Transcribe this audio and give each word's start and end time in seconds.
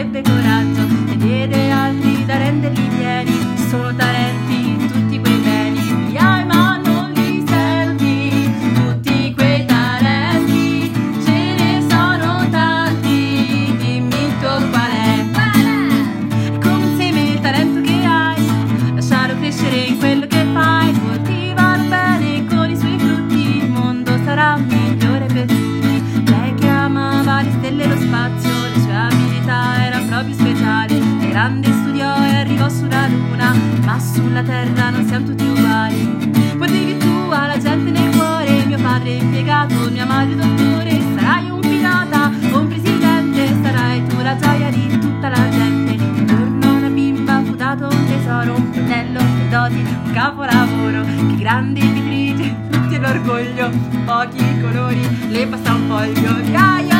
que 0.00 0.39
proprio 30.22 30.34
speciali. 30.34 30.98
È 31.20 31.28
grande 31.28 31.72
studiò 31.72 32.14
e 32.24 32.34
arrivò 32.36 32.68
sulla 32.68 33.06
luna, 33.06 33.54
ma 33.84 33.98
sulla 33.98 34.42
terra 34.42 34.90
non 34.90 35.06
siamo 35.06 35.26
tutti 35.26 35.44
uguali. 35.44 36.30
Portavi 36.58 36.96
tu 36.98 37.30
alla 37.30 37.58
gente 37.58 37.90
nel 37.90 38.14
cuore, 38.14 38.64
mio 38.66 38.78
padre 38.78 39.12
impiegato, 39.12 39.90
mia 39.90 40.04
madre 40.04 40.36
dottore, 40.36 41.00
sarai 41.16 41.48
un 41.48 41.60
pilota 41.60 42.30
un 42.52 42.68
presidente, 42.68 43.54
sarai 43.62 44.06
tu 44.06 44.20
la 44.20 44.36
gioia 44.36 44.70
di 44.70 44.98
tutta 44.98 45.28
la 45.28 45.48
gente. 45.48 46.02
Un 46.02 46.26
giorno 46.26 46.74
una 46.74 46.88
bimba 46.88 47.42
fu 47.42 47.54
dato 47.54 47.84
un 47.84 48.06
tesoro, 48.06 48.54
un 48.56 48.72
fratello, 48.72 49.20
le 49.20 49.48
doti, 49.48 49.86
un 50.04 50.10
capolavoro, 50.12 51.02
che 51.02 51.36
grandi 51.36 51.80
vitrine, 51.80 52.68
tutti 52.70 52.98
l'orgoglio, 52.98 53.70
pochi 54.04 54.60
colori, 54.60 55.28
le 55.28 55.46
passa 55.46 55.74
un 55.74 55.86
foglio, 55.88 56.34
dai 56.50 56.99